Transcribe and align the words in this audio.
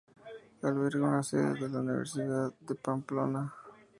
Alberga 0.69 1.05
una 1.09 1.21
sede 1.21 1.53
de 1.53 1.69
la 1.69 1.79
Universidad 1.79 2.51
de 2.61 2.73
Pamplona. 2.73 3.53